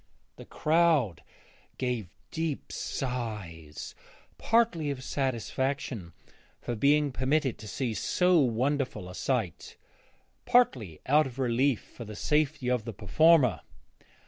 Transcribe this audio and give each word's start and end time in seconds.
The 0.37 0.45
crowd 0.45 1.21
gave 1.77 2.09
deep 2.31 2.71
sighs, 2.71 3.93
partly 4.39 4.89
of 4.89 5.03
satisfaction 5.03 6.13
for 6.59 6.73
being 6.75 7.11
permitted 7.11 7.59
to 7.59 7.67
see 7.67 7.93
so 7.93 8.39
wonderful 8.39 9.07
a 9.07 9.13
sight, 9.13 9.77
partly 10.43 11.01
out 11.05 11.27
of 11.27 11.37
relief 11.37 11.81
for 11.83 12.03
the 12.05 12.15
safety 12.15 12.67
of 12.67 12.83
the 12.85 12.93
performer. 12.93 13.61